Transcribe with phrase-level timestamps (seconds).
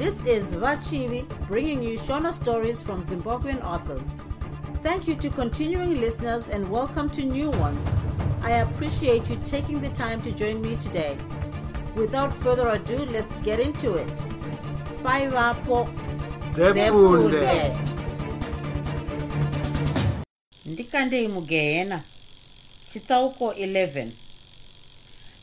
[0.00, 4.22] This is Vachivi bringing you Shona stories from Zimbabwean authors.
[4.82, 7.86] Thank you to continuing listeners and welcome to new ones.
[8.40, 11.18] I appreciate you taking the time to join me today.
[11.94, 14.24] Without further ado, let's get into it.
[15.02, 15.86] Bye, Vapo.
[16.54, 17.76] Dzepfunde.
[20.66, 22.02] ndikandei mugehena
[22.92, 24.06] chitsauko 11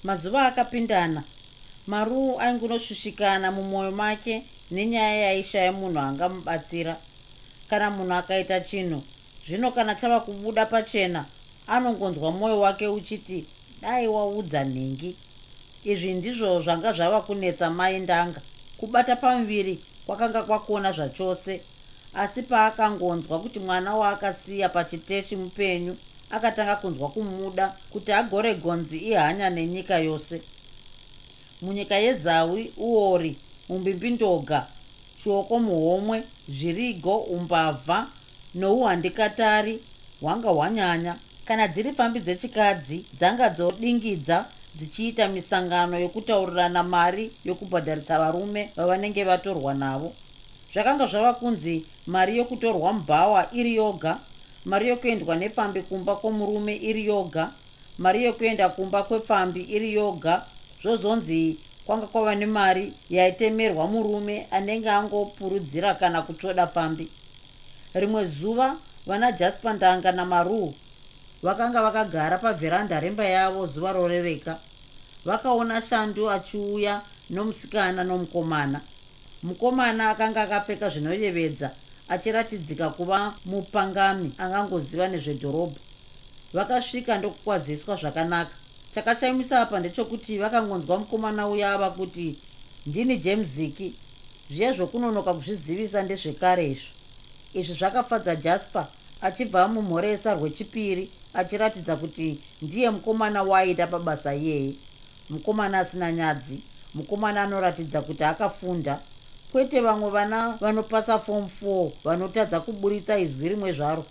[0.03, 1.23] mazuva akapindana
[1.87, 6.97] maruu aingunoshushikana mumwoyo make nenyaya yaishaya munhu angamubatsira.
[7.69, 9.03] Kana munhu akaita chinhu
[9.47, 11.25] zvino kana chava kubuda pachena
[11.67, 13.45] anongonzwa mwoyo wake uchiti
[13.81, 15.15] dai waudza nhingi.
[15.83, 18.41] Izvi ndizvo zvanga zvava kunetsa mai ndanga
[18.77, 21.61] kubata pamuviri kwakanga kwakona zvachose.
[22.13, 25.97] Asi paakangonzwa kuti mwana waakasiya pachiteshi mupenyu
[26.29, 30.41] akatanga kunzwa kumuda kuti agore gonzi ihanya nenyika yose
[31.61, 33.37] munyika yezawi uori
[33.69, 34.67] umbimbindoga
[35.23, 38.07] chioko muhomwe zvirigo umbavha
[38.55, 39.79] nouhandikatari
[40.21, 41.15] hwanga hwanyanya.
[41.45, 50.13] Kana dziri pfambi dzechikadzi dzanga dzodingidza dzichiita misangano yokutaurirana mari yokubhadharisa varume vavanenge vatorwa navo.
[50.73, 54.19] Zvakanga zvava kunzi mari yokutorwa mubhawa iri yoga
[54.65, 57.51] mari yokuendwa nepfambi kumba kwomurume iri yoga
[57.97, 60.45] mari yokuenda kumba kwepfambi iri yoga
[60.81, 67.07] zvozonzi kwanga kwava nemari yaitemerwa murume anenge angopurudzira kana kutsvoda pfambi.
[67.93, 70.73] Rimwe zuva vana jaspa ndanga namaruu
[71.43, 74.59] vakanga vakagara pavheranda remba yavo zuva rorereka
[75.25, 78.81] vakaona shandu achiuya nomusikana nomukomana.
[79.43, 81.71] Mukomana akanga akapfeka zvinoyevedza
[82.09, 85.79] achiratidzika kuva mupangami angangoziva nezvedhorobha.
[86.53, 88.55] Vakasvika ndokukwaziswa zvakanaka
[88.97, 92.35] chakashayimisa apa ndechokuti vakangonzwa mukomana uya ava kuti
[92.85, 93.93] ndini jamesiki
[94.49, 96.89] zviya zvokunonoka kuzvizivisa ndezvekare izvo.
[97.53, 98.87] Izvi zvakafadza jasper
[99.21, 104.73] achibva mumhoresa rwechipiri achiratidza kuti ndiye mukomana waaida pabasa iyeye.
[105.29, 106.59] Mukomana asina nyadzi
[106.93, 108.99] mukomana anoratidza kuti akafunda.
[109.51, 114.05] Kwete vamwe vana vanopasa fom 4 vanotadza kuburitsa izwi rimwe zvaro.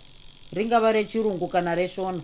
[0.53, 2.21] Ringava rechirungu kana reshona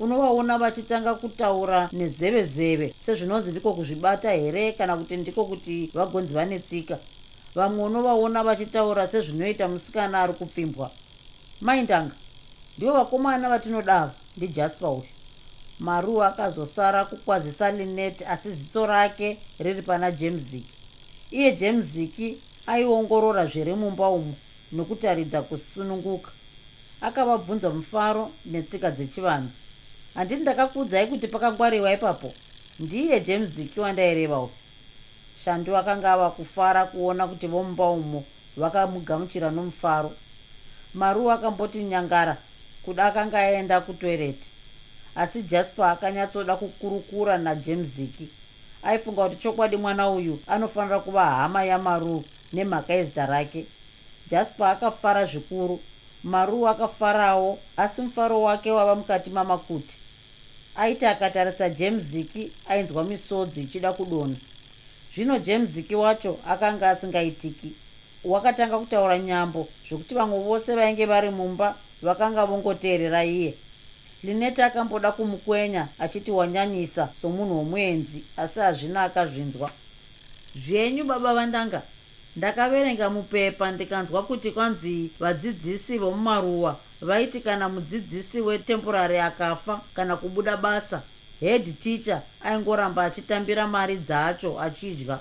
[0.00, 6.98] unovaona vachitanga kutaura nezevezeve sezvinonzi ndiko kuzvibata here kana kuti ndiko kuti vagonzi vanetsika
[7.54, 10.90] vamwe unovaona vachitaura sezvinoita musikana ari kupfimbwa.
[11.60, 12.14] Maindanga
[12.76, 15.04] ndivo vakomana vatinodava ndijaspa uyu.
[15.80, 20.74] Maru akazosara kukwazisa linet asi ziso rake riri pana jamesiki
[21.30, 22.36] iye jamesiki
[22.66, 24.34] aiongorora zviri mumba umo
[24.72, 26.30] nokutaridza kusununguka.
[27.00, 29.50] Akavabvunza mufaro netsika dzechivanhu
[30.14, 32.32] handini ndakakuudzai kuti pakangwariwa ipapo
[32.80, 34.50] ndiye jamesiki wandaireva uyu
[35.44, 38.24] shandu akanga ava kufara kuona kuti vomumba umo
[38.56, 40.12] vakamugamuchira nomufaro.
[40.94, 42.36] Maru akamboti nyangara
[42.84, 44.50] kuda akanga aenda kutoireti.
[45.16, 48.28] Asi jasper akanyatsoda kukurukura najamesiki
[48.82, 53.66] aifunga kuti chokwadi mwana uyu anofanira kuva hama yamaru nemhaka yezita rake.
[54.30, 55.80] Jasper akafara zvikuru
[56.24, 59.98] maru akafarawo asi mufaro wake wava mukati mamakuti.
[60.76, 64.36] Aiti akatarisa jamesiki ainzwa misodzi ichida kudonha.
[65.14, 67.72] Zvino jamesiki wacho akanga asingaitiki.
[68.24, 73.54] Wakatanga kutaura nyambo zvokuti vamwe vose vainge vari mumba vakanga vongoteerera iye.
[74.22, 79.70] Linete akamboda kumukwenya achiti wanyanyisa somunhu womuenzi asi hazvina akazvinzwa.
[80.56, 81.82] Zvenyu baba vandanga
[82.36, 91.02] ndakaverenga mupepa ndikanzwa kuti kwanzi vadzidzisi vomumaruwa vaiti kana mudzidzisi wetemporary akafa kana kubuda basa
[91.40, 95.18] head teacher aingoramba achitambira mari dzacho achidya.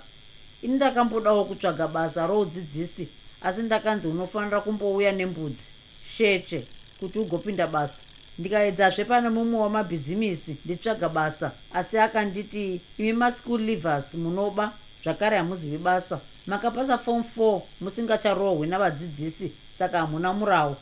[0.61, 3.07] Ini ndakambodawo kutsvaga basa roudzidzisi
[3.41, 5.71] asi ndakanzi unofanira kumbouya nembudzi
[6.17, 6.67] sheche
[6.99, 8.01] kuti ugopinda basa.
[8.39, 14.73] Ndikaedzazve pane mumwe wamabhizimisi nditsvaga basa asi akanditi imi maschool livers munoba
[15.03, 16.19] zvakare hamuzivi basa.
[16.47, 20.77] Makapasa fom 4 musingacharohwi navadzidzisi saka hamuna murawo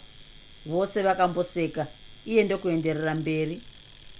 [0.65, 1.87] vose vakamboseka
[2.25, 3.61] iye ndokuenderera mberi.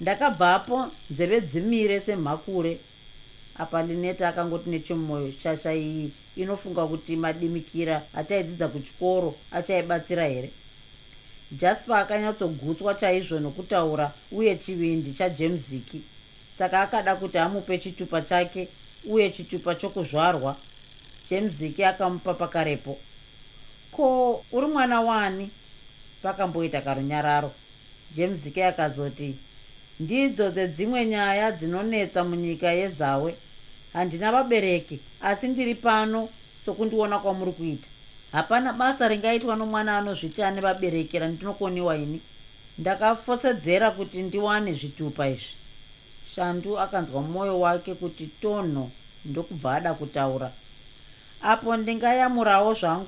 [0.02, 2.78] Ndakabvapo nzeve dzimire semhakure.
[3.58, 10.50] Apa linete akangoti nechomwoyo shasha iyi inofunga kuti madimikira ataidzidza kuchikoro achaibatsira here?
[11.52, 16.02] Jasper akanyatsogutswa chaizvo nokutaura uye chivindi chajamesiki
[16.58, 18.68] saka akada kuti amupe chitupa chake
[19.08, 20.56] uye chitupa chokuzvarwa
[21.30, 22.98] jamesiki akamupa pakarepo.
[23.92, 25.50] Ko uri mwana wani?
[26.22, 27.52] Pakamboita karunyararo.
[28.16, 29.36] Jamesiki akazoti
[30.00, 33.36] ndidzo dzedzimwe nyaya dzinonetsa munyika yezawe.
[33.94, 36.30] Handina vabereki asi ndiri pano
[36.66, 37.90] sokundiona kwamuri kuita.
[38.32, 42.22] Hapana basa ringaitwa nomwana anozviti ane vabereki randinokoniwa ini?
[42.78, 45.56] Ndakafosedzera kuti ndiwane zvitupa izvi.
[46.36, 48.92] Shandu akanzwa mwoyo wake kuti tonho
[49.28, 50.52] ndokubva ada kutaura.
[51.42, 53.08] Apo ndingayamurawo zvangu.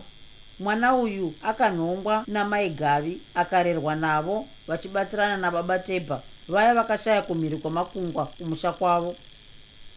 [0.60, 8.71] Mwana uyu akanhongwa namai gavi akarerwa navo vachibatsirana nababa tebha vaya vakashaya kumhiri kwemakungwa kumusha
[8.71, 9.16] kwavo.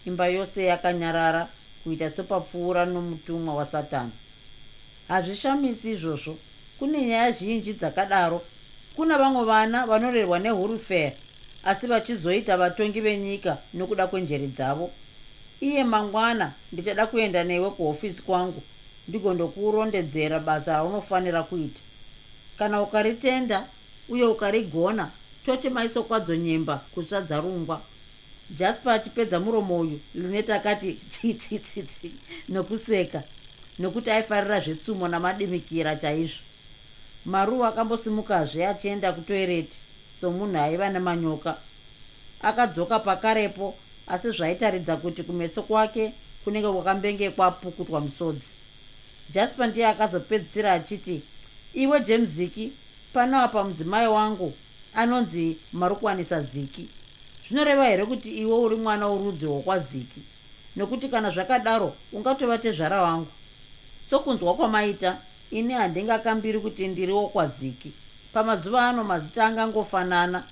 [0.06, 1.48] Imba yose yakanyarara
[1.84, 4.12] kuita sepapfuura nomutumwa wasatani
[5.08, 6.36] hazvishamisi izvozvo.
[6.78, 8.42] Kune nyaya zhinji dzakadaro.
[8.96, 11.12] Kuna vamwe vana vanorerwa nehurufeya
[11.64, 14.90] asi vachizoita vatongi venyika nokuda kwenjeri dzavo
[15.62, 18.62] iye mangwana ndichada kuenda newe kuhofisi kwangu.
[19.08, 21.80] Ndigondokurondedzera basa raunofanira kuita.
[22.58, 23.66] Kana ukaritenda
[24.08, 25.10] uye ukarigona
[25.46, 27.80] toti maisokwadzo nyemba kutsvadza rungwa.
[28.50, 32.10] Jaspa achipedza muromo uyu lineti akati tsitsitsitsi
[32.48, 33.22] nokuseka
[33.78, 36.38] nokuti aifarira zvetsumo namadimikira chaizvo.
[37.24, 39.78] Maruva akambosimukazve achienda kutoireti
[40.20, 41.56] somunhu aiva nemanyoka.
[42.42, 43.74] Akadzoka pakarepo
[44.12, 46.12] asi zvaitaridza kuti kumeso kwake
[46.44, 47.56] kunenge kwakambengekwa
[48.00, 48.54] musodzi.
[49.30, 51.22] Jaspa ndiye akazopedzisira achiti
[51.74, 52.72] iwe jemziki
[53.12, 54.52] pano apa mudzimai wangu
[54.94, 56.88] anonzi marukwanisa ziki.
[57.48, 60.22] Zvinoreva here kuti iwe uri mwana worudzi rwokwaziki
[60.76, 63.26] nokuti kana zvakadaro ungatova tezvara wangu.
[64.10, 65.18] Sokunzwa kwamaita
[65.50, 67.92] ini handingakambiri kuti ndiri wokwaziki.
[68.32, 70.44] Pamazuva ano mazita angangofanana.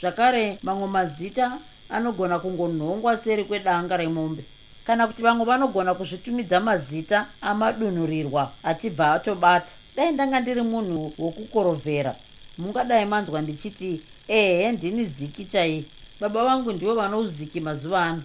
[0.00, 1.58] Zvakare mamwe mazita
[1.94, 4.44] anogona kungonhongwa seri kwedanga remombe.
[4.86, 9.74] Kana kuti vamwe vanogona kuzvitumidza mazita amadunhurirwa achibva atobata.
[9.96, 12.14] Dai ndanga ndiri munhu wokukorovhera.
[12.58, 15.84] Mungadai manzwa ndichiti ehe ndini ziki chai
[16.20, 18.22] baba vangu ndivo vano uziki mazuva ano.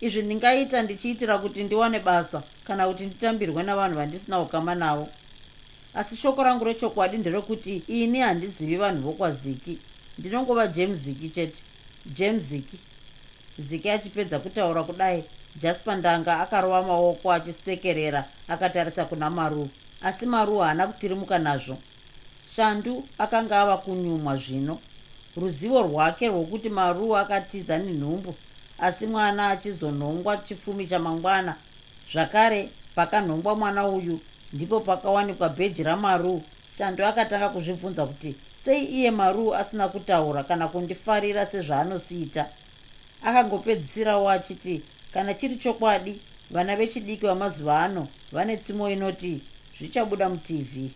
[0.00, 5.08] Izvi ndingaita ndichiitira kuti ndiwane basa kana kuti nditambirwe navanhu vandisina ukama navo.
[5.94, 9.78] Asi shoko rangu rechokwadi nderekuti ini handizivi vanhu vokwaziki
[10.18, 11.62] ndinongova james ziki chete.
[12.14, 12.42] James
[13.58, 15.24] ziki achipedza kutaura kudai.
[15.60, 19.68] Jaspa ndanga akarova maoko achisekerera akatarisa kuna maru.
[20.02, 21.78] Asi maru haana kutirimuka nazvo.
[22.56, 24.78] Shandu akanga ava kunyumwa zvino.
[25.36, 28.34] Ruzivo rwake rwokuti maru akatiza nenhumbu
[28.78, 31.54] asi mwana achizonhongwa chifumi chamangwana.
[32.12, 34.20] Zvakare pakanhongwa mwana uyu
[34.52, 36.42] ndipo pakawanikwa bheji ramaru.
[36.78, 42.46] Shando akatanga kuzvibvunza kuti sei iye maru asina kutaura kana kundifarira sezvaanosiita
[43.24, 44.82] akangopedzisirawo achiti
[45.12, 46.20] kana chiri chokwadi
[46.50, 49.40] vana vechidiki vamazuva ano vane tsimo inoti
[49.78, 50.90] zvichabuda mutv.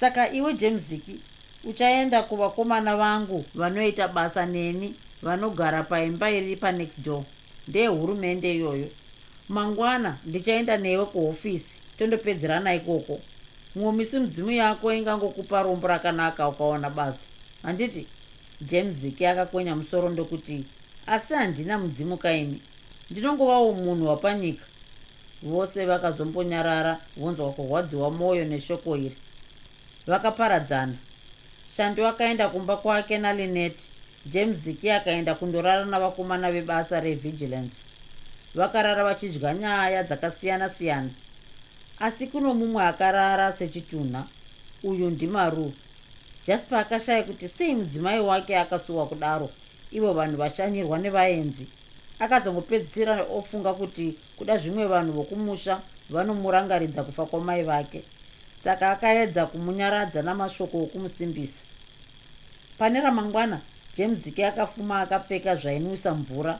[0.00, 1.16] Saka iwe jamesiki
[1.64, 7.22] uchaenda kuvakomana vangu vanoita basa neni vanogara paimba iri panext door.
[7.68, 8.88] Ndehurumende iyoyo.
[9.48, 13.20] Mangwana ndichaenda newe kuhofisi tondopedzerana ikoko.
[13.74, 17.26] Mwomisi mudzimu yako ingangokupa rombo rakanaka ukaona basa.
[17.62, 18.06] Handiti
[18.60, 20.64] jamesiki akakwenya musoro ndokuti
[21.06, 22.60] asi handina mudzimu kaini.
[23.10, 24.66] Ndinongovawo munhu wapanyika.
[25.42, 29.16] Vose vakazombonyarara vonzwa kurwadziwa mwoyo neshoko iri.
[30.06, 30.94] Vakaparadzana.
[31.76, 33.88] Shando akaenda kumba kwake nalineti
[34.26, 37.76] jamesiki akaenda kundorara navakomana vebasa revigilance.
[38.54, 41.10] Vakarara vachidya nyaya dzakasiyana-siyana.
[41.98, 44.24] Asi kuno mumwe akarara sechitunha
[44.82, 45.72] uyu ndimaru
[46.46, 49.50] jaspa akashaya kuti sei mudzimai wake akasuwa kudaro
[49.94, 51.66] ivo vanhu vashanyirwa nevaenzi.
[52.18, 58.02] Akazongopedzisira ofunga kuti kuda zvimwe vanhu vokumusha vanomurangaridza kufa kwamai vake.
[58.64, 61.64] Saka akaedza kumunyaradza namashoko okumusimbisa.
[62.78, 63.60] Pane ramangwana
[63.96, 66.58] jamesiki akafuma akapfeka zvainwisa mvura.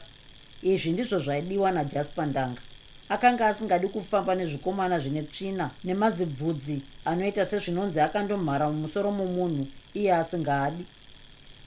[0.63, 2.61] Izvi ndizvo zvaidiwa najaspa ndanga.
[3.09, 10.85] Akanga asingadi kufamba nezvikomana zvine tsvina nemazibvudzi anoita sezvinonzi akandomhara mumusoro momunhu iye asingaadi.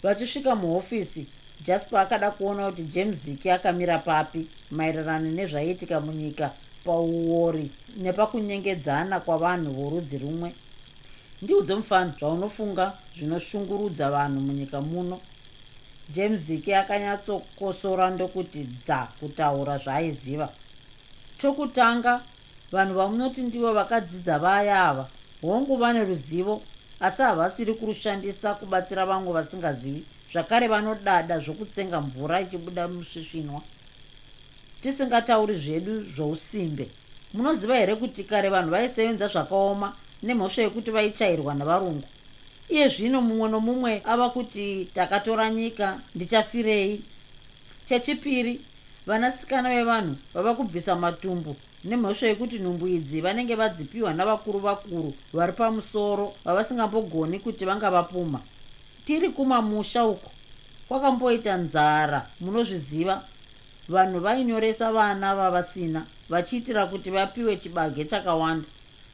[0.03, 1.27] Vachisvika muhofisi
[1.65, 6.51] jasper akada kuona kuti jamesiki akamira papi maererano nezvaiitika munyika
[6.85, 10.53] pauori nepakunyengedzana kwavanhu vorudzi rumwe.
[11.43, 15.21] Ndiudze mufano zvaunofunga zvinoshungurudza vanhu munyika muno.
[16.15, 20.49] Jamesiki akanyatsokosora ndokuti dza kutaura zvaaiziva
[21.39, 22.21] chokutanga
[22.73, 25.09] vanhu vamunoti ndivo vakadzidza vaya ava
[25.43, 26.63] hongu vane ruzivo
[27.01, 33.63] asi havasiri kurushandisa kubatsira vamwe vasingazivi zvakare vanodada zvokutsenga mvura ichibuda musvisvinwa.
[34.81, 36.89] Tisingatauri zvedu zvousimbe.
[37.35, 39.93] Munoziva here kuti kare vanhu vaisevenza zvakaoma
[40.23, 42.09] nemhosva yekuti vaichairwa nevarungu
[42.69, 47.01] iye zvino mumwe nomumwe ava kuti takatora nyika ndichafirei?
[47.87, 48.61] Chechipiri
[49.07, 56.35] vanasikana vevanhu vava kubvisa matumbu nemhosvo yekuti nhumbu idzi vanenge vadzipiwa navakuru vakuru vari pamusoro
[56.45, 58.41] vavasingambogoni kuti vangavapuma
[59.09, 60.31] tiri kumamusha uko.
[60.89, 63.23] Kwakamboita nzara munozviziva.
[63.89, 68.67] Vanhu vainyoresa vana vavasina vachiitira kuti vapiwe chibage chakawanda.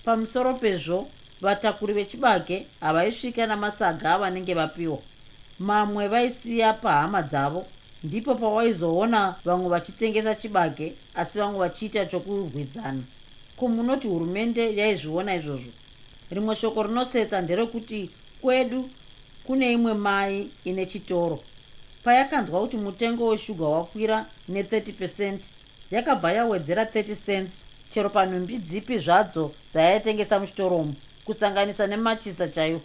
[0.04, 1.06] Pamusoro pezvo
[1.40, 4.98] vatakuri vechibage havaisvika namasaga avanenge vapiwa.
[5.58, 7.66] Mamwe vaisiya pahama dzavo
[8.04, 13.02] ndipo pawaizoona vamwe vachitengesa chibage asi vamwe vachiita chokurwidzana.
[13.56, 15.70] Ko munoti hurumende yaizviona izvozvo?
[16.30, 18.10] Rimwe shoko rinosetsa nderekuti
[18.40, 18.90] kwedu
[19.46, 21.40] kune imwe mai ine chitoro.
[22.04, 25.50] Payakanzwa kuti mutengo weshuga wakwira ne30 pecent
[25.90, 27.52] yakabva yawedzera 30 cents
[27.90, 32.80] chero panhumbi dzipi zvadzo dzayaitengesa muchitoromo kusanganisa nemachisa chaiwo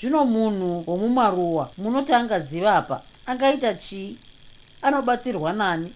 [0.00, 4.16] zvino munhu womumaruwa munoti angaziva apa angaita chii?
[4.82, 5.92] Anobatsirwa nani?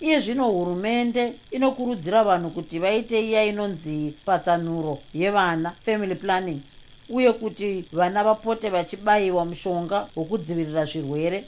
[0.00, 6.60] Iye zvino hurumende inokurudzira vanhu kuti vaite iya inonzi patsanuro yevana family planning
[7.08, 11.44] uye kuti vana vapote vachibayiwa mushonga wokudzivirira zvirwere.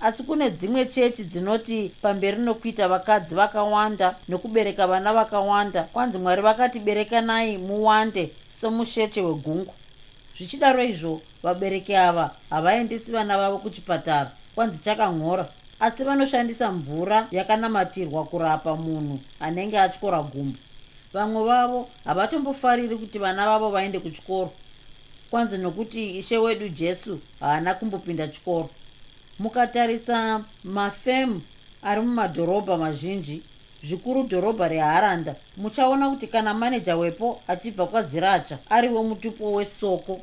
[0.00, 6.80] Asi kune dzimwe chechi dzinoti pamberi nokuita vakadzi vakawanda nokubereka vana vakawanda kwanzi mwari vakati
[6.80, 9.74] berekanai muwande somusheche wegungwa.
[10.36, 15.48] Zvichidaro izvo vabereki ava havaendesi vana vavo kuchipatara kwanzi chakanhora
[15.80, 20.58] asi vanoshandisa mvura yakanamatirwa kurapa munhu anenge atyora gumbo.
[21.12, 24.52] Vamwe vavo havatombofariri kuti vana vavo vaende kuchikoro
[25.30, 28.70] kwanzi nokuti ishe wedu jesu haana kumbopinda chikoro.
[29.38, 31.42] Mukatarisa mafemu
[31.82, 33.42] ari mumadhorobha mazhinji
[33.84, 40.20] zvikuru dhorobha reharanda muchaona kuti kana maneja wepo achibva kwaziracha ariwo mutupo wesoko.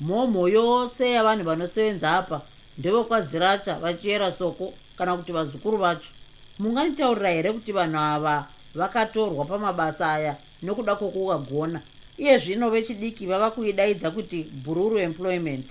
[0.00, 2.40] Mhomho yose yavanhu vanosevenza apa
[2.78, 6.10] ndevekwaziracha vachiyera soko kana kuti vazukuru vacho.
[6.58, 11.80] Munganitaurira here kuti vanhu ava vakatorwa pamabasa aya nokuda kwokukagona
[12.18, 15.66] iye zvino vechidiki vava kuidaidza kuti bururu employment.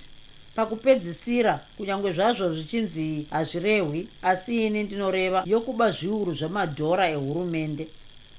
[0.54, 7.88] Pakupedzisira kunyange zvazvo zvichinzi hazvirehwi asi ini ndinoreva yokuba zviuru zvemadhora ehurumende.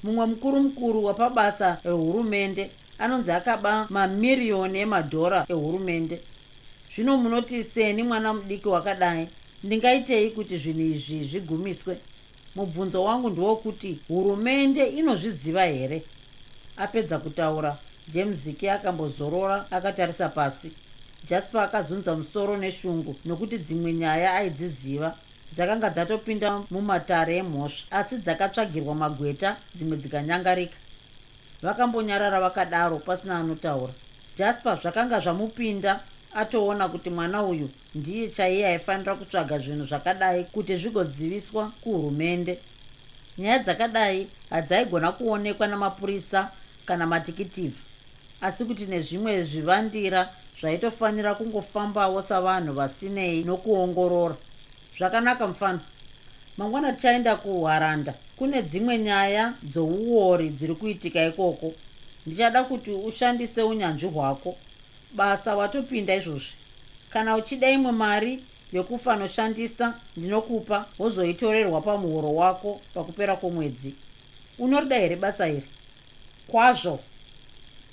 [0.03, 6.19] Mumwe mukuru mukuru wapabasa ehurumende anonzi akaba mamiriyoni emadhora ehurumende.
[6.93, 9.27] Zvino munoti seni mwana mudiki wakadai
[9.63, 11.97] ndingaitei kuti zvinhu izvi zvigumiswe?
[12.55, 16.03] Mubvunzo wangu ndewokuti hurumende inozviziva here?
[16.77, 17.77] Apedza kutaura
[18.13, 20.71] jamesiki akambozorora akatarisa pasi.
[21.27, 25.15] Jasper akazunza musoro neshungu nokuti dzimwe nyaya aidziziva.
[25.53, 30.77] Dzakanga dzatopinda mumatare emhosva asi dzakatsvagirwa magweta dzimwe dzikanyangarika.
[31.61, 33.93] Vakambonyarara vakadaro pasina anotaura.
[34.37, 35.99] Jasper zvakanga zvamupinda
[36.35, 42.59] atoona kuti mwana uyu ndiye chaiye aifanira kutsvaga zvinhu zvakadai kuti zvigoziviswa kuhurumende.
[43.37, 46.51] Nyaya dzakadai hadzaigona kuonekwa namapurisa
[46.85, 47.96] kana matikitivhi
[48.41, 50.29] asi kuti nezvimwe zvivandira
[50.59, 54.35] zvaitofanira kungofambawo savanhu vasinei nokuongorora.
[54.97, 55.79] Zvakanaka mufana.
[56.57, 61.73] Mangwana tichaenda kuhwaranda kune dzimwe nyaya dzouori dziri kuitika ikoko.
[62.25, 64.55] Ndichada kuti ushandise unyanzvi hwako.
[65.13, 66.55] Basa watopinda izvozvi.
[67.09, 73.93] Kana uchida imwe mari yokufanoshandisa ndinokupa wozoitorerwa pamuhoro wako pakupera kwomwedzi
[74.59, 75.67] unorida here basa iri?
[76.47, 76.99] Kwazvo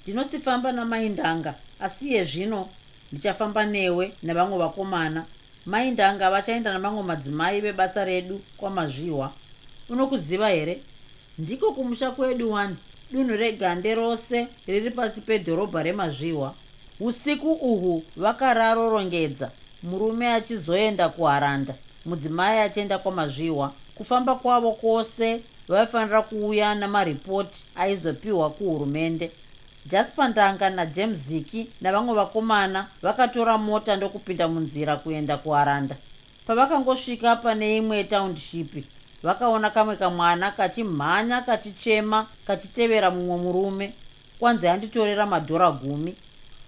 [0.05, 2.69] ndinosifamba namaindanga asi iye zvino
[3.13, 5.25] ndichafamba newe nevamwe vakomana.
[5.67, 9.33] Maindanga vachaenda nevamwe madzimai vebasa redu kwamazvihwa
[9.89, 10.81] unokuziva here?
[11.39, 12.71] Ndiko kumusha kwedu 1
[13.13, 16.55] dunhu regande rose riri pasi pedhorobha remazvihwa
[17.01, 19.51] usiku uhwu vakararorongedza
[19.83, 21.75] murume achizoenda kuharanda
[22.07, 29.31] mudzimai achienda kwamazvihwa kufamba kwavo kwose vaifanira kuuya namaripoti aizopiwa kuhurumende
[29.87, 35.97] jasper ndanga najames ziki navamwe vakomana vakatora mota ndokupinda munzira kuenda kuharanda
[36.47, 38.85] pavakangosvika pane imwe township
[39.25, 43.93] vakaona kamwe kamwana kachimhanya kachichema kachitevera mumwe murume.
[44.39, 46.15] Kwanzi anditorera madhora gumi.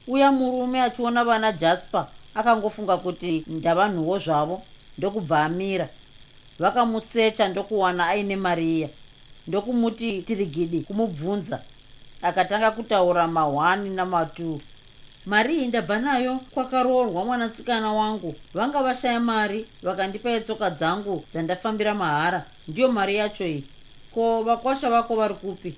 [0.09, 4.63] Uya murume achiona vana jasper akangofunga kuti ndavanhuwo zvavo
[4.99, 5.89] ndokubva amira.
[6.59, 8.89] Vakamusecha ndokuwana aine mari iya
[9.47, 11.61] ndokumuti tirigidi kumubvunza
[12.26, 14.59] akatanga kutaura ma1 nama2
[15.26, 18.35] mari iyi ndabva nayo kwakaroorwa mwanasikana wangu.
[18.54, 22.45] Vanga vashaya mari vakandipa yetsoka dzangu dzandafambira mahara.
[22.68, 23.64] Ndiyo mari yacho iyi.
[24.14, 25.75] Ko vakwasha vako vari kupi?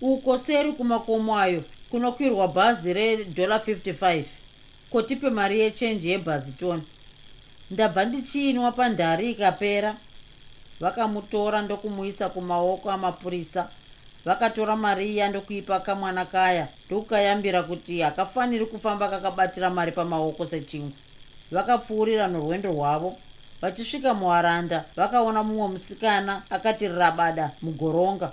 [0.00, 4.24] Uko seri kumakomo ayo kunokwirwa bhazi redhola 55
[4.90, 6.82] kotipe mari yechenji yebhaziton
[7.70, 9.96] ndabva ndichiinwa pandhari ikapera?
[10.80, 13.68] Vakamutora ndokumuisa kumaoko amapurisa
[14.24, 16.68] vakatora mari iya ndokuipa kamwana kaya.
[16.86, 20.92] Ndokukayambira kuti hakafaniri kufamba kakabatira mari pamaoko sechingwa.
[21.50, 23.16] Vakapfuurira norwendo rwavo.
[23.62, 28.32] Vachisvika muharanda vakaona mumwe musikana akati rabada mugoronga.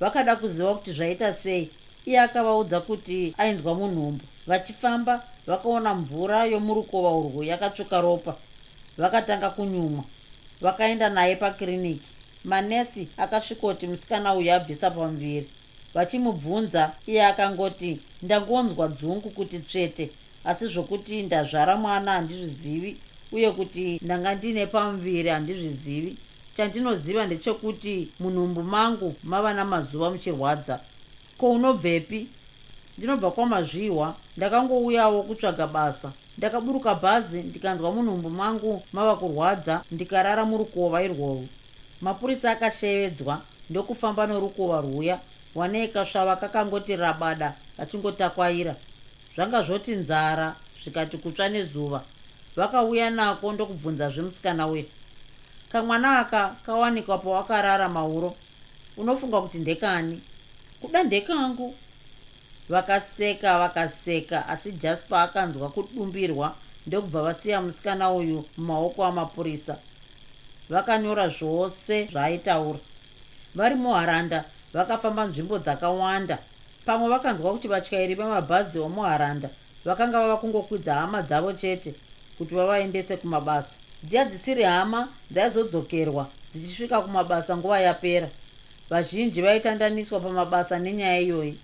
[0.00, 1.70] Vakada kuziva kuti zvaita sei.
[2.06, 4.24] Iye akavaudza kuti ainzwa munhumbu.
[4.46, 8.34] Vachifamba vakaona mvura yomurukova urwu yakatsvuka ropa.
[8.98, 10.04] Vakatanga kunyumwa.
[10.60, 12.08] Vakaenda naye pakiriniki
[12.44, 15.48] manesi akasvikoti musikana uyu abvisa pamuviri
[15.94, 20.10] vachimubvunza iye akangoti ndangonzwa dzungu kuti tsvete
[20.44, 22.96] asi zvokuti ndazvara mwana handizvizivi
[23.32, 26.16] uye kuti ndanga ndiine pamuviri handizvizivi.
[26.56, 30.80] Chandinoziva ndechekuti munhumbu mangu mava namazuva muchirwadza.
[31.38, 32.26] Ko unobvepi?
[32.98, 36.12] Ndinobva kwamazvihwa ndakangouyawo kutsvaga basa.
[36.38, 41.48] Ndakaburuka bhazi ndikanzwa munhumbu mangu mava kurwadza ndikarara murukova irworwu
[42.00, 45.18] mapurisa akashevedzwa ndokufamba norukova rwuya.
[45.54, 48.74] Wanei kasvava kakangoti rabada kachingotakwaira
[49.34, 52.02] zvanga zvoti nzara zvikati kutsva nezuva.
[52.56, 54.84] Vakauya nako ndokubvunzazve musikana uyu
[55.72, 58.34] kamwana aka kawanikwa pawakarara mauro
[58.96, 60.20] unofunga kuti ndekani?
[60.80, 61.74] Kuda ndekangu.
[62.68, 66.54] Vakaseka vakaseka asi jaspa akanzwa kudumbirwa
[66.86, 69.76] ndokubva vasiya musikana uyu mumaoko amapurisa
[70.70, 72.78] vakanyora zvose zvaaitaura
[73.54, 76.38] vari muharanda vakafamba nzvimbo dzakawanda.
[76.84, 79.48] Pamwe vakanzwa kuti vatyairi vemabhazi omuharanda
[79.84, 81.94] vakanga vava kungokwidza hama dzavo chete
[82.38, 83.76] kuti vavaendese kumabasa.
[84.02, 88.28] Dziya dzisiri hama dzaizodzokerwa dzichisvika kumabasa nguva yapera.
[88.90, 91.58] Vazhinji vaitandaniswa pamabasa nenyaya iyoyi.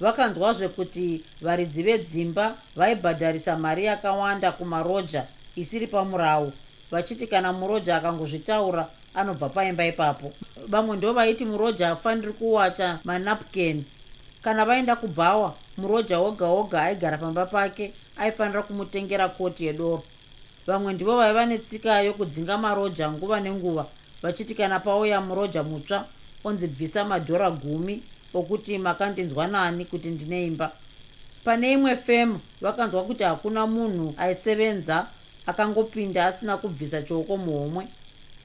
[0.00, 5.24] Vakanzwazve kuti varidzi vedzimba vaibhadharisa mari yakawanda kumaroja
[5.56, 6.52] isiri pamurawo
[6.90, 10.32] vachiti kana muroja akangozvitaura anobva paimba ipapo.
[10.68, 13.84] Vamwe ndo vaiti muroja afaniri kuwacha manapken
[14.42, 20.02] kana vaenda kubhawa muroja woga woga aigara pamba pake aifanira kumutengera koti yedoro.
[20.66, 23.86] Vamwe ndivo vaiva netsika yokudzinga maroja nguva nenguva
[24.22, 26.04] vachiti kana pauya muroja mutsva
[26.44, 28.02] onzi bvisa madhora gumi
[28.34, 30.72] okuti makandinzwa nani kuti ndine imba.
[31.44, 35.06] Pane imwe femu vakanzwa kuti hakuna munhu aisevenza
[35.46, 37.86] akangopinda asina kubvisa choko muhomwe.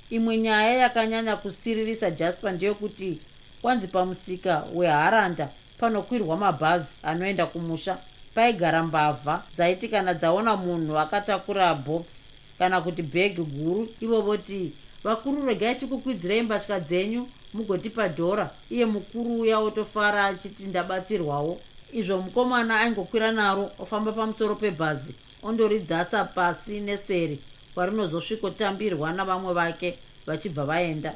[0.10, 3.20] Imwe nyaya yakanyanya kusiririsa jaspa ndeyekuti
[3.62, 7.98] kwanzi pamusika weharanda panokwirwa mabhazi anoenda kumusha
[8.36, 12.24] paigara mbavha dzaiti kana dzaona munhu akatakura bhoxi
[12.60, 14.72] kana kuti bhegi guru ivo voti
[15.04, 21.60] vakuru regai tikukwidzirei mbatya dzenyu mugotipa dhora iye mukuru uya otofara achiti ndabatsirwawo.
[21.94, 31.16] Izvo mukomana aingokwira naro ofamba pamusoro pebhazi ondoridzasa pasi neseri kwarinozosvikotambirwa navamwe vake vachibva vaenda.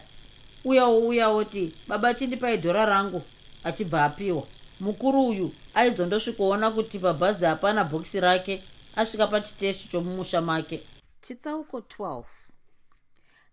[0.65, 3.21] Uyawo uya oti baba chindipai dhora rangu
[3.63, 4.43] achibva apiwa.
[4.79, 8.63] Mukuru uyu aizondosvikoona kuti pabhazi hapana bhokisi rake
[8.95, 10.83] asvika pachiteshi chomumusha make.
[11.21, 12.23] Chitsauko 12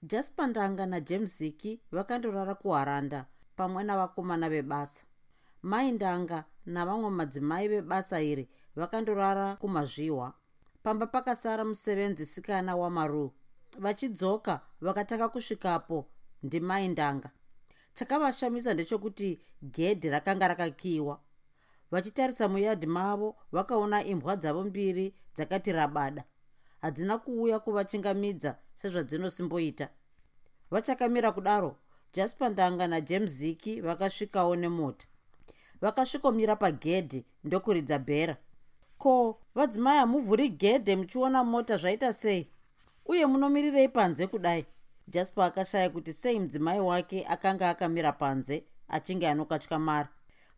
[0.03, 5.03] jaspa ndanga najames ziki vakandorara kuharanda pamwe navakomana vebasa.
[5.63, 10.33] Mai ndanga navamwe madzimai vebasa iri vakandorara kumazvihwa
[10.83, 13.33] pamba pakasara musevenzi sikana wamaru.
[13.79, 16.07] Vachidzoka vakatanga kusvikapo
[16.43, 17.31] ndimai ndanga
[17.95, 21.21] chakavashamisa ndechekuti gedhi rakanga rakakiyiwa.
[21.91, 26.25] Vachitarisa muyadhi mavo vakaona imbwa dzavo mbiri dzakati rabada.
[26.81, 29.89] Hadzina kuuya kuvachingamidza sezvadzinosimboita.
[30.71, 31.77] Vachakamira kudaro
[32.13, 35.07] jasper ndanga najames ziki vakasvikawo nemota.
[35.81, 38.37] Vakasvikomira pagedhi ndokuridza bhera
[39.01, 42.51] ko vadzimai hamuvhuri gedhe muchiona mota zvaita sei?
[43.07, 44.67] Uye munomirirei panze kudai?
[45.09, 50.09] Jasper akashaya kuti sei mudzimai wake akanga akamira panze achinge anokatyamara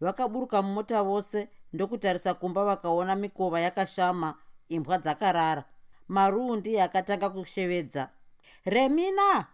[0.00, 4.34] vakaburuka mumota vose ndokutarisa kumba vakaona mikova yakashama
[4.68, 5.64] imbwa dzakarara.
[6.08, 8.08] Maruu ndiye akatanga kushevedza.
[8.64, 9.46] Remina!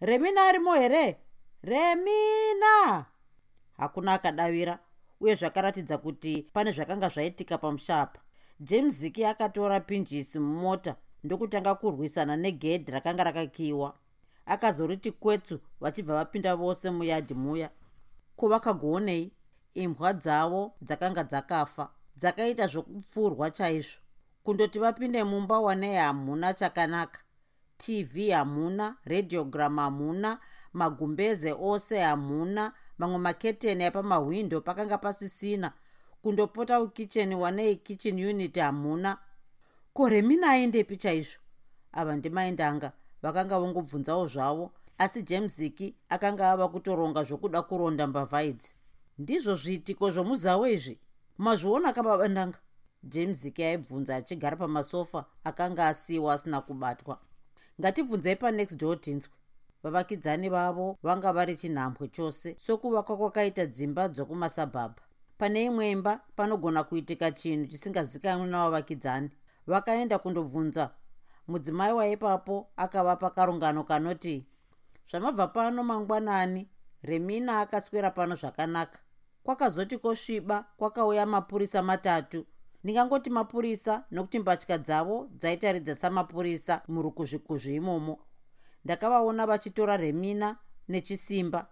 [0.00, 1.16] Remina arimo here?
[1.62, 3.04] Remina!
[3.76, 4.78] Hakuna akadavira
[5.20, 8.20] uye zvakaratidza kuti pane zvakanga zvaitika pamusha apa
[8.60, 13.94] james ziki akatora pinjisi mumota ndokutanga kurwisana negedhi rakanga rakakiyiwa.
[14.46, 17.70] Akazoriti kwetsu vachibva vapinda vose muyadhi muya.
[18.36, 19.32] Kuvakagoonei
[19.74, 24.00] imbwa dzavo dzakanga dzakafa dzakaita zvokupfurwa chaizvo.
[24.44, 27.20] Kundoti vapinde mumba wanei hamuna chakanaka
[27.76, 30.38] tv hamuna radiogram hamuna
[30.72, 35.72] magumbeze ose hamuna mamwe maketeni epamahwindo pakanga pasisina.
[36.22, 39.18] Kundopota kukicheni wanei kitchen unit hamuna.
[39.92, 41.40] Ko remina aendepi chaizvo
[41.92, 44.72] ava ndimaindanga vakanga vongobvunzawo zvavo.
[44.98, 48.74] Asi james ziki akanga ava kutoronga zvokuda kuronda mbavha idzi.
[49.18, 50.98] Ndizvo zviitiko zvomuzao izvi?
[51.38, 52.58] Mazviona kababandanga
[53.02, 57.18] james ke aibvunza achigara pamasofa akanga asiyiwa asina kubatwa.
[57.80, 59.37] Ngatibvunzei panext door tinzwe
[59.82, 65.02] vavakidzani vavo vanga vari chinhambwe chose sokuvakwa kwakaita dzimba dzokumasabhabha.
[65.38, 69.30] Pane imwe imba panogona kuitika chinhu chisingazikanwi navavakidzani.
[69.66, 70.90] Vakaenda kundobvunza.
[71.48, 74.46] Mudzimai waipapo akavapa karungano kanoti
[75.10, 76.68] zvamabva pano mangwanani
[77.02, 78.98] remina akaswera pano zvakanaka.
[79.42, 82.46] Kwakazoti kosviba kwakauya mapurisa matatu.
[82.84, 88.18] Ndingangoti mapurisa nokuti mbatya dzavo dzaitaridza samapurisa murukuzvikuzvi imomo
[88.84, 90.56] ndakavaona vachitora remina
[90.88, 91.66] nechisimba.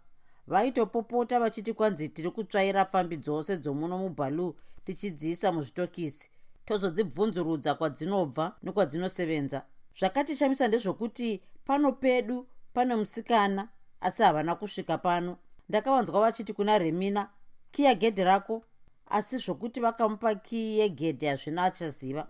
[0.47, 6.31] Vaitopopota vachiti kwanzi tiri kutsvaira pfambi dzose dzomuno mubhaluu tichidziisa muzvitokisi.
[6.65, 9.63] Tozodzibvunzurudza kwadzinobva nekwadzinosevenza.
[9.99, 13.69] Zvakatishamisa ndezvokuti pano pedu pane musikana
[14.01, 15.37] asi havana kusvika pano.
[15.69, 17.29] Ndakavanzwa vachiti kuna remina
[17.71, 18.65] kiya gedhe rako?
[19.07, 22.29] Asi zvokuti vakamupa kii yegedhe hazvina achaziva.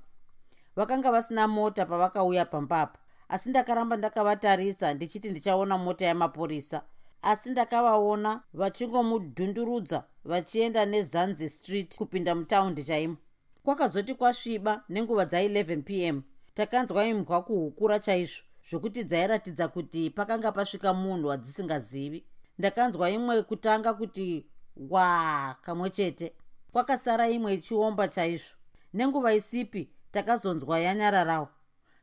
[0.76, 6.82] Vakanga vasina mota pavakauya pambapa asi ndakaramba ndakavatarisa ndichiti ndichaona mota yamapurisa
[7.22, 13.16] asi ndakavaona vachingomudhundurudza vachienda nezanzi street kupinda mutaundi chaimo.
[13.64, 16.22] Kwakazoti kwasviba nenguva dza11 p m
[16.54, 22.24] takanzwa imbwa kuhukura chaizvo zvokuti dzairatidza kuti pakanga pasvika munhu wadzisingazivi
[22.58, 24.46] ndakanzwa imwe kutanga kuti
[24.90, 26.32] wa kamwe chete.
[26.72, 28.54] Kwakasara imwe ichiomba chaizvo.
[28.94, 31.48] Nenguva isipi takazonzwa yanyararawo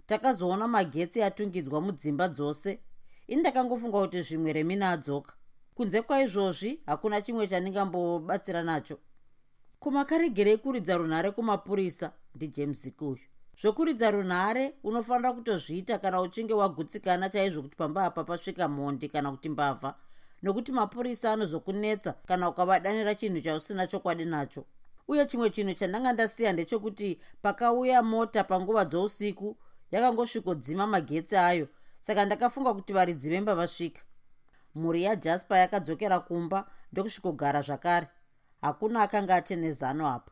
[0.07, 2.79] takazoona magetsi atungidzwa mudzimba dzose.
[3.27, 5.33] Ini ndakangofunga kuti zvimwe remina adzoka
[5.75, 8.97] kunze kwaizvozvi hakuna chimwe chandingambobatsira nacho.
[9.79, 13.19] Kumakaregerei kuridza runhare kumapurisa ndijames kuyu
[13.61, 19.49] zvokuridza runhare unofanira kutozviita kana uchinge wagutsikana chaizvo kuti pamba apa pasvika mhondi kana kuti
[19.49, 19.95] mbavha.
[20.41, 24.65] Nokuti mapurisa anozokunetsa kana ukavadanira chinhu chausina chokwadi nacho.
[25.07, 29.57] Uye chimwe chinhu chandanga ndasiya ndechekuti pakauya mota panguva dzousiku
[29.93, 31.67] yakangosvikodzima magetsi ayo.
[32.01, 34.01] Saka ndakafunga kuti varidzi vemba vasvika
[34.75, 38.08] mhuri yajasper yakadzokera kumba ndokusvikogara zvakare.
[38.62, 40.32] Hakuna akanga achenezano apa.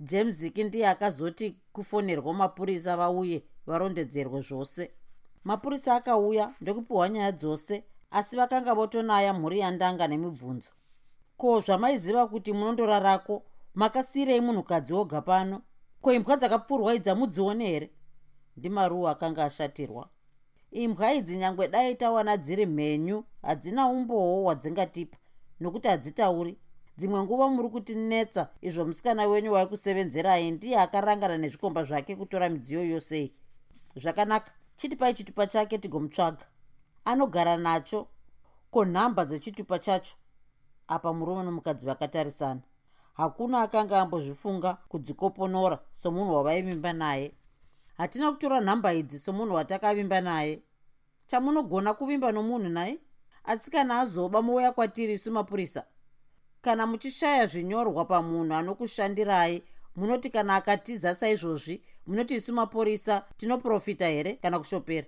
[0.00, 4.90] James ziki ndiye akazoti kufonerwa mapurisa vauye varondedzerwe zvose.
[5.44, 10.68] Mapurisa akauya ndokupiwa nyaya dzose asi vakanga votonaya mhuri yandanga nemibvunzo.
[11.36, 13.42] Ko zvamaiziva kuti munondorarako?
[13.74, 15.62] Makasiyirei munhukadzi woga pano?
[16.00, 17.90] Ko imbwa dzakapfurwa idzi amudzione here
[18.56, 20.08] ndimaruwa akanga ashatirwa.
[20.70, 25.16] Imbwa idzi nyangwe dai tawana dziri mhenyu hadzina umbowo hwadzingatipa
[25.60, 26.58] nokuti hadzitauri.
[26.98, 33.32] Dzimwe nguva muri kutinetsa izvo musikana wenyu waikusevenzerai ndiye akarangana nezvikomba zvake kutora midziyo yosei
[33.96, 36.46] zvakanaka chitipai chitupa chake tigomutsvaga.
[37.04, 38.08] Anogara nacho
[38.70, 40.16] ko nhamba dzechitupa chacho.
[40.88, 42.60] Apa murume nomukadzi vakatarisana.
[43.14, 47.32] Hakuna akanga ambozvifunga kudzikoponora somunhu wavaivimba naye
[47.96, 50.62] hatina kutora nhamba idzi somunhu watakavimba naye.
[51.26, 52.98] Chamunogona kuvimba nomunhu naye?
[53.44, 55.84] Asi kana azoba mouya kwatiri isu mapurisa
[56.60, 59.62] kana muchishaya zvinyorwa pamunhu anokushandirai
[59.96, 65.06] munoti kana akatiza saizvozvi munoti isu mapurisa tinoprofita here kana kushopera?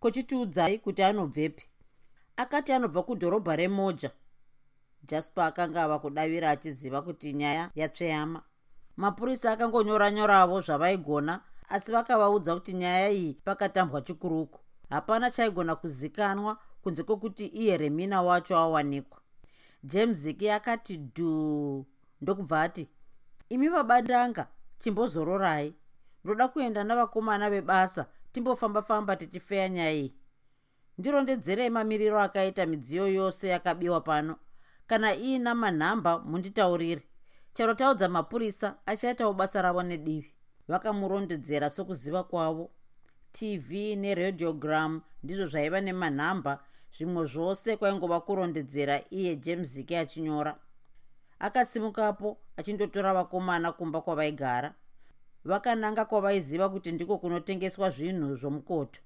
[0.00, 1.64] Kochitiudzai kuti anobvepi.
[2.36, 4.10] Akati anobva kudhorobha remoja
[5.08, 8.42] jasper akanga ava kudavira achiziva kuti nyaya yatsveyama.
[8.96, 14.60] Mapurisa akangonyoranyoravo zvavaigona asi vakavaudza kuti nyaya iyi pakatambwa chikuruku.
[14.90, 19.20] Hapana chaigona kuzikanwa kunze kwokuti iye remina wacho awanikwa.
[19.84, 21.86] James ki akati dhuu
[22.20, 22.88] ndokubva ati
[23.48, 24.46] imi vabandanga
[24.78, 25.74] chimbozororai.
[26.24, 30.14] Ndoda kuenda navakomana vebasa timbofamba-famba tichifeya nyaya iyi.
[30.98, 34.36] Ndirondedzerei mamiriro akaita midziyo yose yakabiwa pano.
[34.86, 37.02] Kana iina manhamba munditaurire.
[37.54, 40.31] Charo taudza mapurisa achaitawo basa ravo nedivi
[40.68, 42.70] vakamurondedzera sokuziva kwavo.
[43.32, 46.64] Tv neradiogram ndizvo zvaiva nemanhamba
[46.96, 50.58] zvimwe zvose kwaingova kurondedzera iye james ke achinyora.
[51.38, 54.74] Akasimukapo achindotora vakomana kumba kwavaigara.
[55.44, 59.00] Vakananga kwavaiziva kuti ndiko kunotengeswa zvinhu zvomukoto.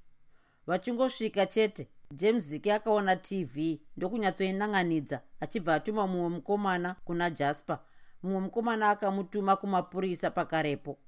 [0.67, 7.79] Vachingosvika chete james ke akaona tv ndokunyatsoinanganidza achibva atuma mumwe mukomana kuna jasper.
[8.23, 10.99] Mumwe mukomana akamutuma kumapurisa pakarepo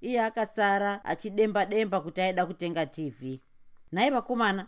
[0.00, 3.40] iye akasara achidemba demba kuti aida kutenga tv
[3.92, 4.66] nhai vakomana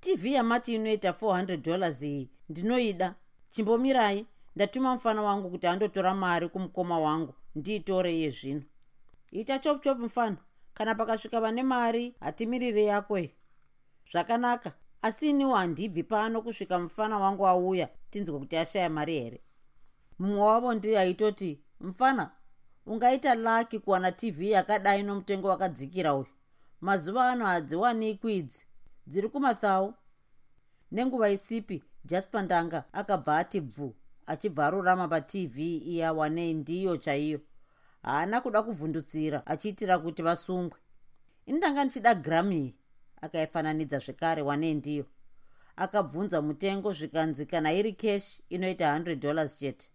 [0.00, 3.14] tv yamati inoita 400 dollars iyi ndinoida.
[3.50, 8.62] Chimbomirai ndatuma mufana wangu kuti andotora mari kumukoma wangu ndiitore iye zvino.
[9.30, 10.36] Ita chop chop mufana
[10.74, 13.34] kana pakasvika vane mari hatimirire yakoi
[14.10, 19.40] zvakanaka asi iniwo handibvi pano kusvika mufana wangu auya tinzwe kuti ashaya mari here?
[20.18, 22.30] Mumwe wavo ndiye aitoti mufana
[22.88, 26.26] ungaita laki kuwana tv yakadai nomutengo wakadzikira uyu.
[26.80, 28.66] Mazuva ano hadziwanikwi idzi
[29.06, 29.94] dziri kumathau.
[30.92, 33.94] Nenguva isipi jasper ndanga akabva ati bvu
[34.26, 37.40] achibva arurama patv iya wanei ndiyo chaiyo.
[38.02, 40.78] Haana kuda kuvhundutsira achiitira kuti vasungwe.
[41.46, 42.76] Indanga ndichida grami
[43.20, 45.06] akaifananidza zvekare wanei ndiyo.
[45.76, 49.90] Akabvunza mutengo zvikanzi kana iri kesh inoita 100 dollars chete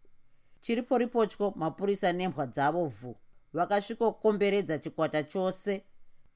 [0.64, 3.16] chiripo ripotyo mapurisa nembwa dzavo vhu.
[3.54, 5.84] Vakasvikokomberedza chikwata chose.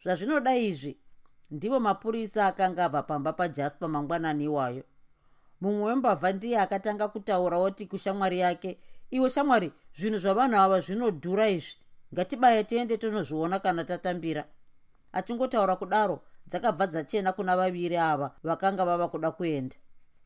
[0.03, 0.97] Zvazvinoda izvi
[1.51, 4.83] ndivo mapurisa akanga abva pamba pajaspa mangwanani iwayo.
[5.61, 8.77] Mumwe wembavha ndiye akatanga kutaura oti kushamwari yake
[9.11, 11.75] iwe shamwari zvinhu zvavanhu ava zvinodhura izvi.
[12.13, 14.45] Ngatibaye tiende tonozviona kana tatambira.
[15.11, 19.75] Achingotaura kudaro dzakabva dzachena kuna vaviri ava vakanga vava kuda kuenda.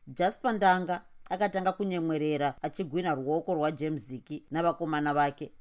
[0.06, 5.52] Jaspa ndanga akatanga kunyemwerera achigwina ruoko rwajemziki navakomana vake.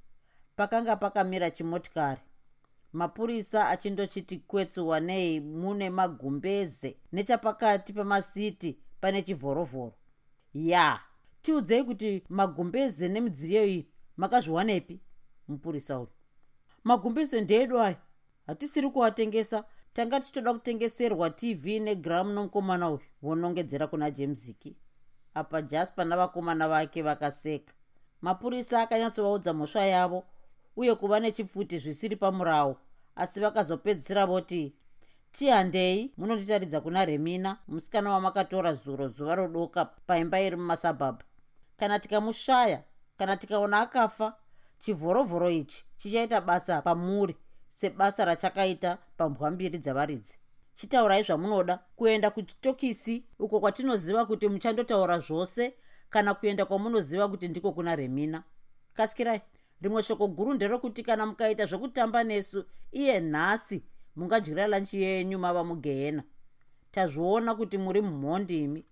[0.56, 2.22] Pakanga pakamira chimotikari
[2.94, 6.96] mapurisa achindochiti kwetsuwa nei mune magumbeze.
[7.12, 9.94] Nechapakati pamasiti pane chivhorovhoro.
[10.54, 11.00] Ya
[11.42, 15.00] tiudzei kuti magumbeze nemidziyo iyi makazviwanepi
[15.48, 16.10] mupurisa uyu?
[16.84, 17.98] Magumbeze ndeedu aya?
[18.48, 19.64] Hatisiri kuatengesa.
[19.94, 24.76] Tanga tichitoda kutengeserwa tv negram nomukomana uyu vonongedzera kuna jemziki
[25.34, 27.74] apa jaspa navakomana vake vakaseka.
[28.22, 30.24] Mapurisa akanyatsovaudza mhosva yavo
[30.76, 32.78] uye kuva nechipfuti zvisiri pamurawo
[33.16, 34.74] asi vakazopedzisira voti
[35.32, 41.24] tihandei munonditaridza kuna remina musikana wamakatora zuro zuva rodoka paimba iri mumasabhabha.
[41.78, 42.84] Kana tikamushaya
[43.18, 44.36] kana tikaona akafa
[44.80, 47.36] chivhorovhoro ichi chichaita basa pamuri
[47.68, 50.38] sebasa rachakaita pambwa mbiri dzavaridzi
[50.82, 55.74] chitaurai zvamunoda kuenda kuchitokisi uko kwatinoziva kuti muchandotaura zvose
[56.10, 58.44] kana kuenda kwamunoziva kuti ndiko kuna remina.
[58.94, 59.42] Kasikirai
[59.82, 63.84] rimwe shoko guru nderokuti kana mukaita zvekutamba nesu iye nhasi
[64.16, 66.24] mungadyira lanchi yenyu mava mugehena
[66.92, 68.86] tazviona kuti muri mumhondi imi.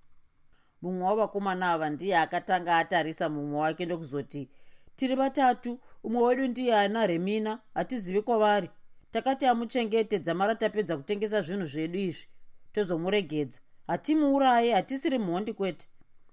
[0.81, 4.49] Mumwe wavakomana ava ndiye akatanga atarisa mumwe wake ndokuzoti
[4.95, 8.69] tiri vatatu umwe wedu ndiye ana remina hatizivi kwavari
[9.11, 12.27] takati amuchengetedza mara tapedza kutengesa zvinhu zvedu izvi.
[12.71, 13.59] Tozomuregedza.
[13.87, 15.87] Hatimuuraye hatisiri mhondi kwete.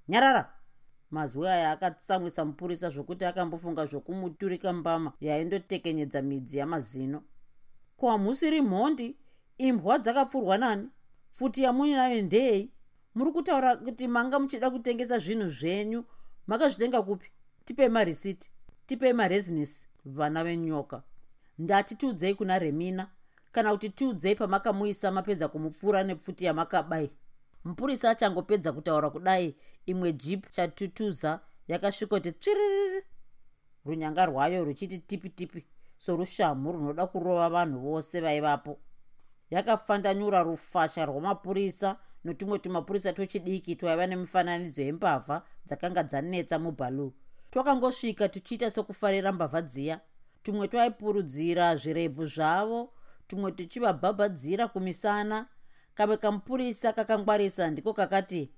[0.09, 0.53] Nyarara!
[1.11, 7.23] Mazwi aya akatsamwisa mupurisa zvokuti akambofunga zvokumuturika mbama yaindotekenyedza midzi yamazino.
[7.97, 9.17] Ko hamusiri mhondi
[9.59, 10.89] imbwa dzakapfurwa nani?
[11.35, 12.71] Pfuti yamuinayo ndei
[13.15, 16.05] muri kutaura kuti manga muchida kutengesa zvinhu zvenyu
[16.47, 17.31] makazvitenga kupi?
[17.65, 18.51] Tipei marisiti
[18.87, 21.03] tipei maresinesi vana venyoka
[21.59, 23.11] ndati tiudzei kuna remina.
[23.53, 27.11] Kana kuti tiudzei pamakamuisa mapedza kumupfuura nepfuti yamakabai.
[27.65, 33.03] Mupurisa achangopedza kutaura kudai imwe jip chatutuza yakasvikoti tsviririri
[33.85, 35.67] runyanga rwayo ruchiti tipi tipi
[35.99, 38.79] sorushamhu runoda kurova vanhu vose vaivapo.
[39.51, 47.13] Yakafandanyura rufasha rwamapurisa notumwe tumapurisa twechidiki twaiva nemifananidzo yembavha dzakanga dzanetsa mubhaluu
[47.51, 50.01] twakangosvika tuchiita sokufarira mbavha dziya
[50.47, 52.93] tumwe twaipurudzira zvirebvu zvavo
[53.29, 55.47] tumwe tuchivabhabhadzira kumisana.
[55.95, 58.51] Kamwe kamupurisa kakangwarisa ndiko kakati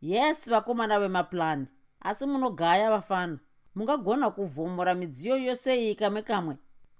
[0.00, 1.66] yes vakomana vemaplani
[2.00, 3.38] asi munogaya vafana.
[3.74, 6.56] Mungagona kuvhomora midziyo yose iyi kamwe kamwe.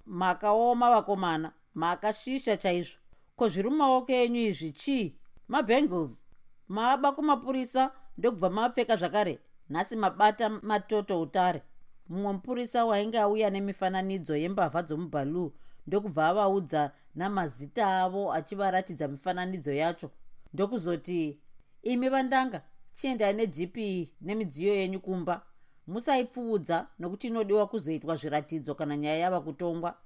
[0.07, 2.99] Makaoma vakomana makashisha chaizvo.
[3.37, 5.17] Ko zviri mumaoko enyu izvi chii?
[5.49, 6.25] Mabangles.
[6.69, 9.39] Maaba kumapurisa ndokubva mapfeka zvakare.
[9.71, 11.63] Nhasi mabata matoto utare
[12.09, 15.53] mumwe mupurisa wainge auya nemifananidzo yembavha dzomubhaluu
[15.87, 20.11] ndokubva avaudza namazita avo achivaratidza mifananidzo yacho.
[20.55, 21.39] Ndokuzoti
[21.83, 22.63] imi vandanga
[22.95, 23.77] chiendai negp
[24.21, 25.43] nemidziyo yenyu kumba.
[25.87, 29.97] Musaipfuudza nokuti inodiwa kuzoitwa zviratidzo kana nyaya yava kutongwa.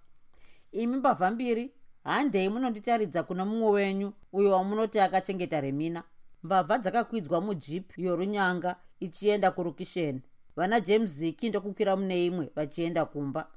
[0.73, 1.73] Imi mbavha mbiri
[2.05, 6.03] handei munonditaridza kuna mumwe wenyu uyo wamunoti akachengeta remina.
[6.43, 10.23] Mbavha dzakakwidzwa mujip yorunyanga ichienda kurukisheni
[10.57, 13.49] vana james ziki ndokukwira mune imwe vachienda kumba.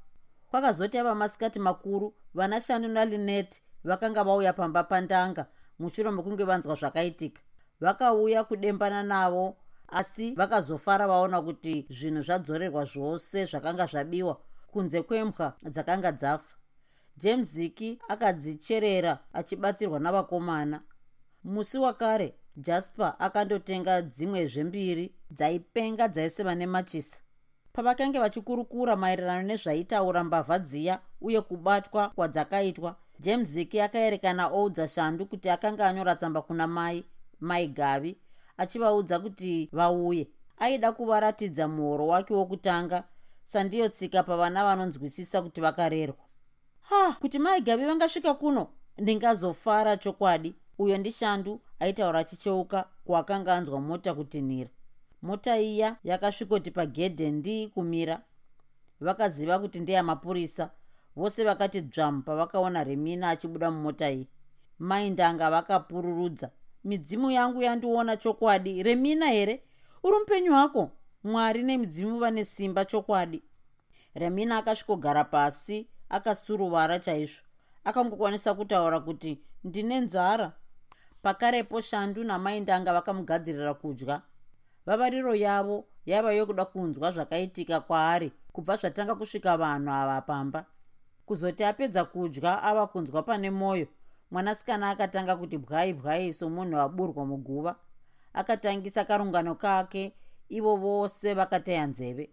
[0.50, 5.46] Kwakazoti ava masikati makuru vana shanu nalinet vakanga vauya pamba pandanga
[5.78, 7.42] mushure mekunge vanzwa zvakaitika.
[7.80, 9.56] Vakauya kudembana navo
[9.88, 14.40] asi vakazofara vaona kuti zvinhu zvadzorerwa zvose zvakanga zvabiwa
[14.72, 16.56] kunze kwembwa dzakanga dzafa.
[17.16, 20.82] James ziki akadzicherera achibatsirwa navakomana.
[21.44, 27.18] Musi wakare jasper akandotenga dzimwe zvembiri dzaipenga dzaiseva nemachisa.
[27.72, 35.50] Pavakange vachikurukura maererano nezvaitaura mbavha dziya uye kubatwa kwadzakaitwa james ziki akaerekana oudza shandu kuti
[35.50, 37.04] akanga anyora tsamba kuna mai
[37.40, 38.18] mai gavi
[38.56, 40.28] achivaudza kuti vauye.
[40.58, 43.04] Aida kuvaratidza muhoro wake wokutanga
[43.44, 46.16] sandiyo tsika pavana vanonzwisisa kuti vakarerwa.
[46.80, 48.68] Ha kuti maigavi vangasvika kuno?
[48.98, 50.54] Ndingazofara chokwadi.
[50.78, 54.70] Uyo ndishandu aitaura achicheuka kuakanga anzwa mota kutinhira
[55.22, 58.22] mota iya yakasvikoti pagedhe ndii kumira
[59.00, 60.70] vakaziva kuti ndeyamapurisa
[61.16, 64.28] vose vakati dzvamu pavakaona remina achibuda mumota iyi.
[64.78, 66.50] Maindanga vakapururudza
[66.84, 68.82] midzimu yangu yandiona chokwadi.
[68.82, 69.62] Remina here?
[70.02, 70.90] Uri mupenyu wako
[71.24, 73.42] mwari nemidzimu vane simba chokwadi.
[74.14, 77.42] Remina akasvikogara pasi akasuruvara chaizvo.
[77.84, 80.52] Akangokwanisa kutaura kuti ndine nzara.
[81.22, 84.22] Pakarepo shandu namaindanga vakamugadzirira kudya
[84.90, 90.66] vavariro yavo yaiva yokuda kunzwa zvakaitika kwaari kubva zvatanga kusvika vanhu ava pamba.
[91.26, 93.86] Kuzoti apedza kudya ava kunzwa pane mwoyo
[94.30, 97.76] mwanasikana akatanga kuti bwai bwai somunhu aburwa muguva.
[98.34, 100.12] Akatangisa karungano kake
[100.48, 102.30] ivo vose vakataya nzeve.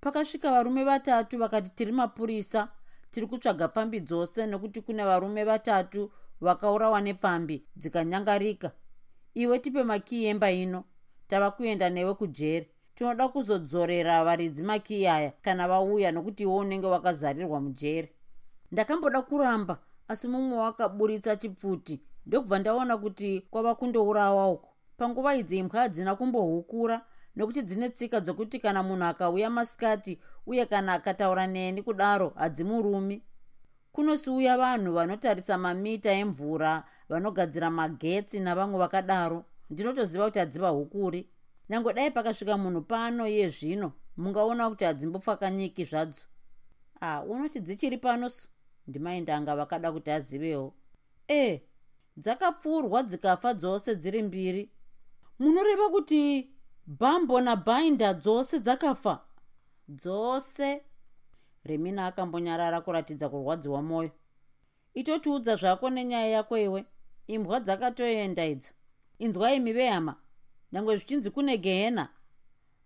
[0.00, 2.68] Pakasvika varume vatatu vakati tiri mapurisa
[3.10, 8.70] tiri kutsvaga pfambi dzose nokuti kune varume vatatu vakaurawa nepfambi dzikanyangarika.
[9.34, 10.84] Iwe tipe makii emba ino
[11.28, 12.68] tava kuenda newe kujeri.
[12.94, 18.08] Tinoda kuzodzorera varidzi makii aya kana vauya nokuti iwe unenge wakazarirwa mujeri.
[18.72, 22.00] Ndakamboda kuramba asi mumwe wakaburitsa chipfuti.
[22.26, 27.00] Ndokubva ndaona kuti kwava kundourawa uko panguva idzi imbwa hadzina kumbohukura
[27.36, 33.22] nokuti dzine tsika dzokuti kana munhu akauya masikati uye kana akataura neni kudaro hadzimurumi.
[33.92, 41.28] Kunosiuya vanhu vanotarisa mamita emvura vanogadzira magetsi navamwe vakadaro ndinotoziva kuti hadziva hukuri.
[41.68, 46.22] Nyange dai pakasvika munhu pano iye zvino mungaona kuti hadzimbopfakanyiki zvadzo.
[47.00, 48.48] A unoti dzichiri pano so
[48.86, 50.74] ndimaindanga vakada kuti azivewo.
[51.28, 51.62] E
[52.16, 54.70] dzakapfuurwa dzikafa dzose dziri mbiri.
[55.38, 56.50] Munoreva kuti
[56.86, 59.20] bhambo nabhainda dzose dzakafa?
[59.88, 60.82] Dzose?
[61.64, 64.10] Remina akambonyarara kuratidza kurwadziwa mwoyo
[64.94, 66.84] itotiudza zvako nenyaya yako iwe.
[67.26, 68.70] Imbwa dzakatoenda idzo
[69.18, 70.16] inzwai mivehama
[70.72, 72.08] nyange zvichinzi kune gehena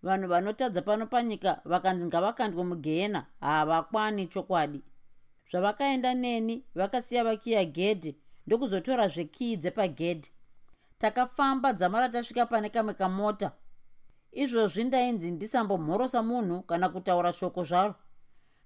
[0.03, 4.83] vanhu vanotadza pano panyika vakanzi ngavakandwe mugehena havakwani chokwadi.
[5.51, 8.16] Zvavakaenda neni vakasiya vakiya gedhi
[8.47, 10.31] ndokuzotora zvekii dzepagedhi.
[10.99, 13.53] Takafamba dzamara tasvika pane kamwe kamota.
[14.33, 17.95] Izvozvi ndainzi ndisambomhorosa munhu kana kutaura shoko zvaro.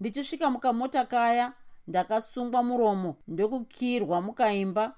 [0.00, 1.52] Ndichisvika mukamota kaya
[1.86, 4.94] ndakasungwa muromo ndokukirwa mukaimba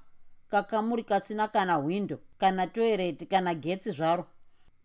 [0.49, 4.27] kakamuri kasina kana hwindo kana toireti kana getsi zvaro.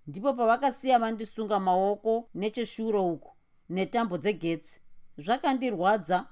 [0.07, 3.31] Ndipo pavakasiya vandisunga maoko necheshure uku
[3.69, 4.79] netambo dzegetsi.
[5.17, 6.25] Zvakandirwadza.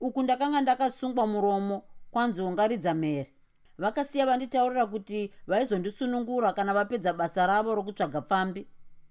[0.00, 3.32] Uku ndakanga ndakasungwa muromo kwanzi ungaridza mhere
[3.78, 8.66] vakasiya vanditaurira kuti vaizondisunungura kana vapedza basa ravo rokutsvaga pfambi.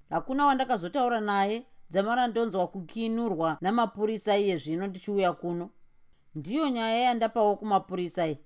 [0.09, 5.69] Hakuna wandakazotaura naye dzamara ndonzwa kukinurwa namapurisa iye zvino ndichiuya kuno.
[6.35, 8.37] Ndiyo nyaya yandapawo kumapurisa iyi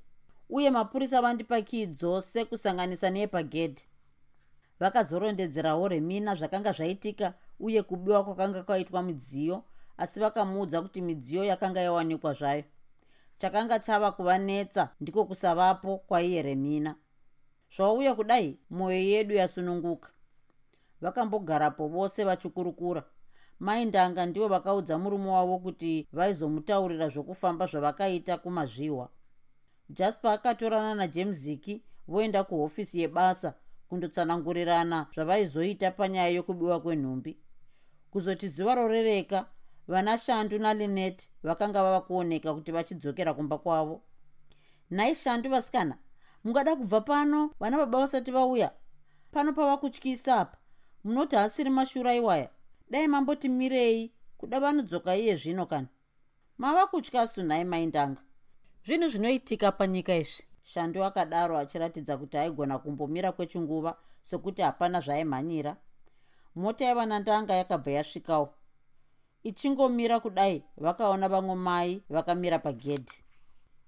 [0.51, 3.83] uye mapurisa vandipa kii dzose kusanganisa neyepagedhi.
[4.79, 9.63] Vakazorondedzerawo remina zvakanga zvaitika uye kubiwa kwakanga kwaitwa midziyo
[9.97, 12.63] asi vakamuudza kuti midziyo yakanga yawanikwa zvayo.
[13.37, 16.95] Chakanga chava kuvanetsa ndiko kusavapo kwaiye remina.
[17.75, 20.09] Zvauya kudai mwoyo yedu yasununguka.
[21.01, 23.03] Vakambogarapo vose vachikurukura
[23.59, 29.09] maindanga ndivo vakaudza murume wavo kuti vaizomutaurira zvokufamba zvavakaita kumazvihwa
[29.93, 33.53] jasper akatorana najemziki voenda kuhofisi yebasa
[33.89, 37.37] kundotsanangurirana zvavaizoita panyaya yokubiwa kwenhumbi.
[38.11, 39.45] Kuzoti zuva rorereka
[39.87, 44.01] vana shandu nalinet vakanga vava kuoneka kuti vachidzokera kumba kwavo.
[44.91, 45.97] Nhai shandu vasikana
[46.43, 48.71] mungada kubva pano vana baba vasati vauya?
[49.31, 50.57] Pano pava kutyisa apa?
[51.03, 52.49] Munoti hasiri mashura iwaya
[52.89, 55.87] dai mamboti mirei kuda vanodzoka iye zvino kana.
[56.57, 58.21] Mava kutya sunhai maindanga
[58.85, 60.43] zvinhu zvinoitika panyika izvi?
[60.63, 65.77] Shandu akadaro achiratidza kuti aigona kumbomira kwechinguva sekuti hapana zvaaimhanyira
[66.55, 68.53] mota yavanandanga yakabva yasvikawo.
[69.43, 73.23] Ichingomira kudai vakaona vamwe mai vakamira pagedhi.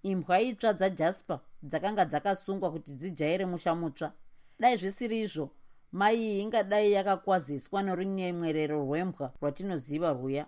[0.04, 4.14] Imbwa itsva dzajasper dzakanga dzakasungwa kuti dzijaire musha mutsva
[4.60, 5.50] dai zvisiri izvo
[5.92, 10.46] mai iyi ingadai yakakwaziswa norunyemwerero rwembwa rwatinoziva rwuya.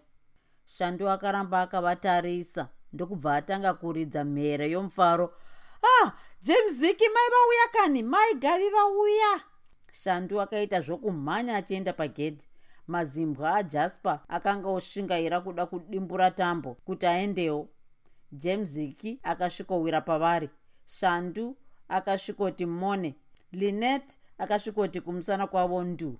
[0.66, 5.34] Shandu akaramba akavatarisa ndokubva atanga kuridza mhere yomufaro.
[5.84, 8.04] Ah jemziki mai vauya kani?
[8.04, 9.42] Mai gavi vauya?
[9.92, 12.46] Shandu akaita zvokumhanya achienda pagedhi.
[12.88, 17.68] Mazimbwa ajasper akanga oshingaira kuda kudimbura tambo kuti aendewo.
[18.32, 20.50] Jemziki akasvikowira pavari.
[20.86, 21.58] Shandu
[21.90, 23.16] akasvikoti mone.
[23.52, 26.20] Linet akasvikoti kumusana kwavo ndu